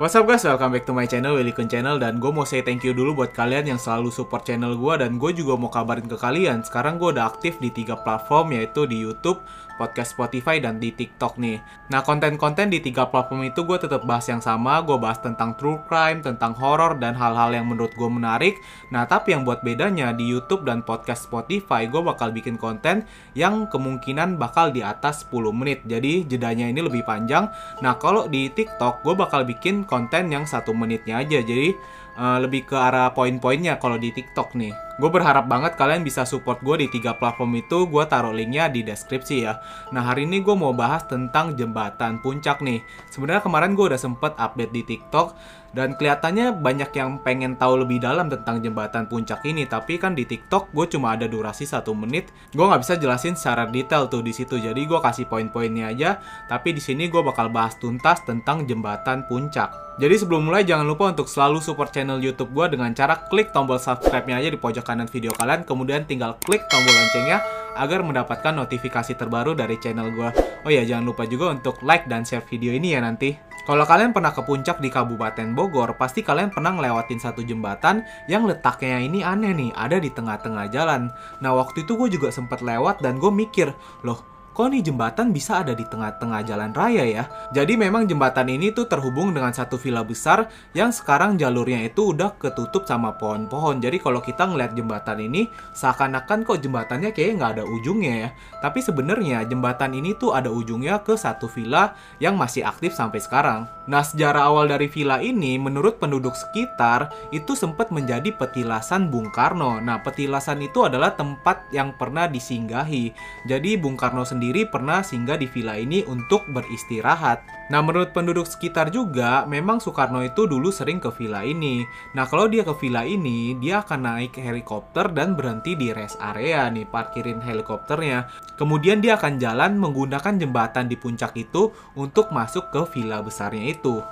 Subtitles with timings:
[0.00, 2.00] What's up guys, welcome back to my channel, Willy Kun Channel.
[2.00, 5.20] Dan gue mau say thank you dulu buat kalian yang selalu support channel gue Dan
[5.20, 6.64] gue juga mau kabarin ke kalian.
[6.64, 9.44] Sekarang gue udah aktif di tiga platform yaitu di Youtube,
[9.76, 11.60] podcast Spotify, dan di TikTok nih.
[11.92, 14.80] Nah konten-konten di tiga platform itu gue tetap bahas yang sama.
[14.80, 18.56] Gue bahas tentang true crime, tentang horror, dan hal-hal yang menurut gue menarik.
[18.88, 23.04] Nah tapi yang buat bedanya di Youtube dan podcast Spotify Gue bakal bikin konten
[23.36, 25.84] yang kemungkinan bakal di atas 10 menit.
[25.84, 27.52] Jadi jedanya ini lebih panjang.
[27.84, 31.40] Nah kalau di TikTok gue bakal bikin konten yang satu menitnya aja.
[31.40, 31.76] Jadi
[32.16, 34.72] uh, lebih ke arah poin-poinnya kalau di TikTok nih.
[35.00, 38.84] Gue berharap banget kalian bisa support gue di tiga platform itu gue taruh linknya di
[38.84, 39.56] deskripsi ya.
[39.90, 42.84] Nah hari ini gue mau bahas tentang jembatan puncak nih.
[43.08, 45.32] Sebenarnya kemarin gue udah sempet update di TikTok
[45.72, 49.64] dan kelihatannya banyak yang pengen tahu lebih dalam tentang jembatan puncak ini.
[49.64, 52.28] Tapi kan di TikTok gue cuma ada durasi satu menit.
[52.52, 56.20] Gue nggak bisa jelasin secara detail tuh di situ jadi gue kasih poin-poinnya aja.
[56.52, 59.72] Tapi di sini gue bakal bahas tuntas tentang jembatan puncak.
[59.96, 63.78] Jadi sebelum mulai jangan lupa untuk selalu support channel YouTube gue dengan cara klik tombol
[63.78, 67.44] subscribe-nya aja di pojok kanan video kalian, kemudian tinggal klik tombol loncengnya
[67.76, 70.28] agar mendapatkan notifikasi terbaru dari channel gue.
[70.66, 73.34] Oh ya, jangan lupa juga untuk like dan share video ini ya nanti.
[73.62, 78.42] Kalau kalian pernah ke puncak di Kabupaten Bogor, pasti kalian pernah ngelewatin satu jembatan yang
[78.42, 81.14] letaknya ini aneh nih, ada di tengah-tengah jalan.
[81.38, 83.70] Nah, waktu itu gue juga sempat lewat dan gue mikir,
[84.02, 87.24] loh kok nih jembatan bisa ada di tengah-tengah jalan raya ya?
[87.56, 92.36] Jadi memang jembatan ini tuh terhubung dengan satu villa besar yang sekarang jalurnya itu udah
[92.36, 93.80] ketutup sama pohon-pohon.
[93.80, 98.28] Jadi kalau kita ngeliat jembatan ini, seakan-akan kok jembatannya kayak nggak ada ujungnya ya.
[98.60, 103.64] Tapi sebenarnya jembatan ini tuh ada ujungnya ke satu villa yang masih aktif sampai sekarang.
[103.88, 109.80] Nah sejarah awal dari villa ini menurut penduduk sekitar itu sempat menjadi petilasan Bung Karno.
[109.80, 113.16] Nah petilasan itu adalah tempat yang pernah disinggahi.
[113.48, 117.70] Jadi Bung Karno sendiri sendiri pernah singgah di villa ini untuk beristirahat.
[117.70, 121.86] Nah, menurut penduduk sekitar juga, memang Soekarno itu dulu sering ke villa ini.
[122.18, 126.66] Nah, kalau dia ke villa ini, dia akan naik helikopter dan berhenti di rest area
[126.66, 128.26] nih, parkirin helikopternya.
[128.58, 134.02] Kemudian dia akan jalan menggunakan jembatan di puncak itu untuk masuk ke villa besarnya itu.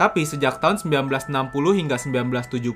[0.00, 1.28] Tapi sejak tahun 1960
[1.76, 2.72] hingga 1970,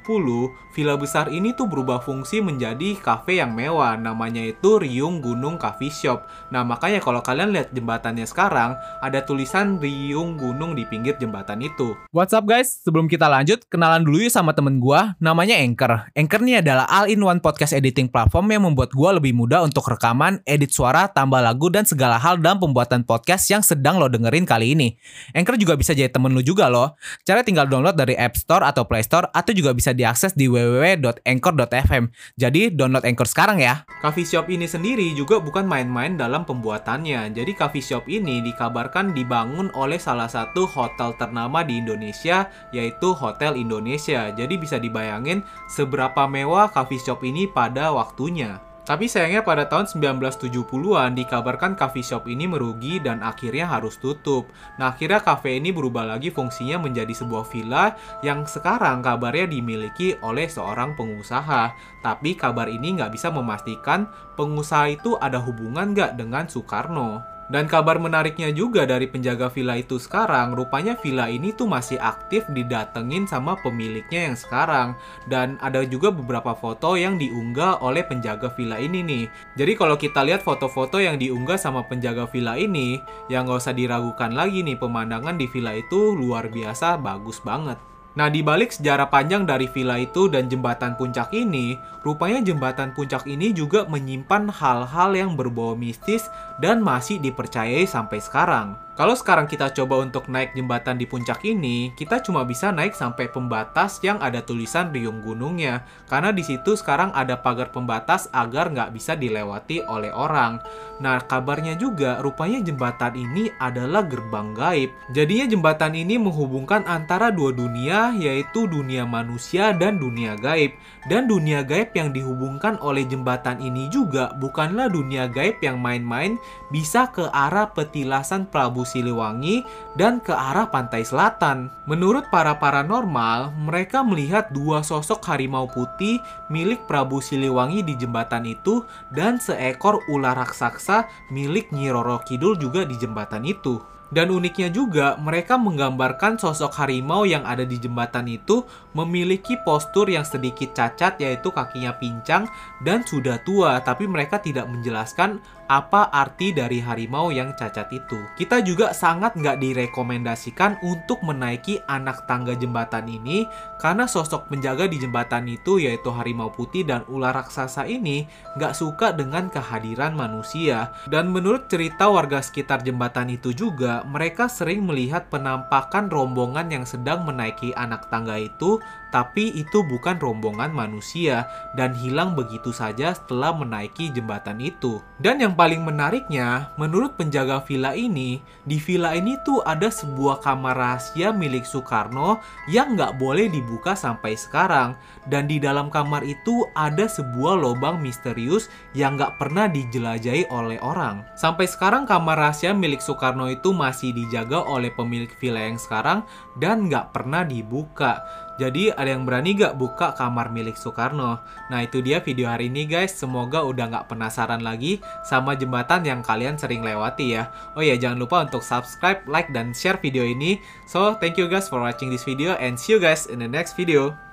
[0.76, 5.88] villa besar ini tuh berubah fungsi menjadi kafe yang mewah, namanya itu Riung Gunung Coffee
[5.88, 6.28] Shop.
[6.52, 11.96] Nah, makanya kalau kalian lihat jembatannya sekarang, ada tulisan Riung Gunung di pinggir jembatan itu.
[12.12, 12.84] What's up guys?
[12.84, 16.12] Sebelum kita lanjut, kenalan dulu yuk sama temen gua, namanya Anchor.
[16.12, 20.76] Anchor ini adalah all-in-one podcast editing platform yang membuat gua lebih mudah untuk rekaman, edit
[20.76, 24.92] suara, tambah lagu, dan segala hal dalam pembuatan podcast yang sedang lo dengerin kali ini.
[25.32, 26.92] Anchor juga bisa jadi temen lu juga loh.
[27.22, 32.10] Cara tinggal download dari App Store atau Play Store atau juga bisa diakses di www.anchor.fm.
[32.34, 33.86] Jadi download Anchor sekarang ya.
[34.02, 37.30] Coffee shop ini sendiri juga bukan main-main dalam pembuatannya.
[37.30, 43.54] Jadi coffee shop ini dikabarkan dibangun oleh salah satu hotel ternama di Indonesia yaitu Hotel
[43.54, 44.34] Indonesia.
[44.34, 48.73] Jadi bisa dibayangin seberapa mewah coffee shop ini pada waktunya.
[48.84, 54.52] Tapi sayangnya pada tahun 1970-an dikabarkan coffee shop ini merugi dan akhirnya harus tutup.
[54.76, 60.52] Nah akhirnya cafe ini berubah lagi fungsinya menjadi sebuah villa yang sekarang kabarnya dimiliki oleh
[60.52, 61.72] seorang pengusaha.
[62.04, 64.04] Tapi kabar ini nggak bisa memastikan
[64.36, 67.33] pengusaha itu ada hubungan nggak dengan Soekarno.
[67.52, 72.48] Dan kabar menariknya juga dari penjaga villa itu sekarang, rupanya villa ini tuh masih aktif
[72.48, 74.96] didatengin sama pemiliknya yang sekarang.
[75.28, 79.24] Dan ada juga beberapa foto yang diunggah oleh penjaga villa ini nih.
[79.60, 84.32] Jadi kalau kita lihat foto-foto yang diunggah sama penjaga villa ini, yang nggak usah diragukan
[84.32, 87.76] lagi nih pemandangan di villa itu luar biasa bagus banget.
[88.14, 91.74] Nah, di balik sejarah panjang dari villa itu dan jembatan puncak ini,
[92.06, 98.84] rupanya jembatan puncak ini juga menyimpan hal-hal yang berbau mistis dan masih dipercayai sampai sekarang.
[98.94, 103.26] Kalau sekarang kita coba untuk naik jembatan di puncak ini, kita cuma bisa naik sampai
[103.26, 105.82] pembatas yang ada tulisan riung gunungnya.
[106.06, 110.62] Karena di situ sekarang ada pagar pembatas agar nggak bisa dilewati oleh orang.
[111.02, 114.94] Nah, kabarnya juga rupanya jembatan ini adalah gerbang gaib.
[115.10, 120.70] Jadinya jembatan ini menghubungkan antara dua dunia, yaitu dunia manusia dan dunia gaib.
[121.10, 127.08] Dan dunia gaib yang dihubungkan oleh jembatan ini juga bukanlah dunia gaib yang main-main bisa
[127.12, 129.62] ke arah petilasan Prabu Siliwangi
[129.94, 131.70] dan ke arah pantai selatan.
[131.86, 136.18] Menurut para paranormal, mereka melihat dua sosok harimau putih
[136.50, 138.82] milik Prabu Siliwangi di jembatan itu
[139.14, 143.93] dan seekor ular raksasa milik Nyi Roro Kidul juga di jembatan itu.
[144.14, 148.62] Dan uniknya juga, mereka menggambarkan sosok harimau yang ada di jembatan itu
[148.94, 152.46] memiliki postur yang sedikit cacat yaitu kakinya pincang
[152.86, 158.20] dan sudah tua, tapi mereka tidak menjelaskan apa arti dari harimau yang cacat itu.
[158.36, 163.48] Kita juga sangat nggak direkomendasikan untuk menaiki anak tangga jembatan ini
[163.80, 168.28] karena sosok penjaga di jembatan itu yaitu harimau putih dan ular raksasa ini
[168.60, 170.92] nggak suka dengan kehadiran manusia.
[171.08, 177.24] Dan menurut cerita warga sekitar jembatan itu juga, mereka sering melihat penampakan rombongan yang sedang
[177.24, 178.78] menaiki anak tangga itu
[179.14, 181.46] tapi itu bukan rombongan manusia
[181.78, 184.98] dan hilang begitu saja setelah menaiki jembatan itu.
[185.22, 190.74] Dan yang paling menariknya, menurut penjaga villa ini, di villa ini tuh ada sebuah kamar
[190.74, 194.98] rahasia milik Soekarno yang nggak boleh dibuka sampai sekarang.
[195.30, 198.66] Dan di dalam kamar itu ada sebuah lubang misterius
[198.98, 201.22] yang nggak pernah dijelajahi oleh orang.
[201.38, 206.24] Sampai sekarang kamar rahasia milik Soekarno itu masih dijaga oleh pemilik villa yang sekarang
[206.56, 208.24] dan nggak pernah dibuka.
[208.54, 211.42] Jadi ada yang berani gak buka kamar milik Soekarno?
[211.74, 213.10] Nah itu dia video hari ini guys.
[213.10, 217.50] Semoga udah gak penasaran lagi sama jembatan yang kalian sering lewati ya.
[217.74, 220.62] Oh ya jangan lupa untuk subscribe, like, dan share video ini.
[220.86, 223.74] So thank you guys for watching this video and see you guys in the next
[223.74, 224.23] video.